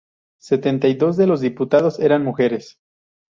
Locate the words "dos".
0.95-1.15